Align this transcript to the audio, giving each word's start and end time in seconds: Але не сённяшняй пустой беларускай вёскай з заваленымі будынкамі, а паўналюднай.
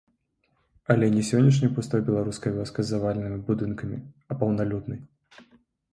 Але 0.93 1.09
не 1.17 1.23
сённяшняй 1.31 1.71
пустой 1.75 2.01
беларускай 2.09 2.55
вёскай 2.57 2.83
з 2.87 2.95
заваленымі 2.95 3.39
будынкамі, 3.51 3.97
а 4.29 4.39
паўналюднай. 4.41 4.99